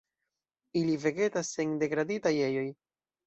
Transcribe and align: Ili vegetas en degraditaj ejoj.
Ili 0.79 0.95
vegetas 1.03 1.51
en 1.65 1.77
degraditaj 1.83 2.35
ejoj. 2.49 2.67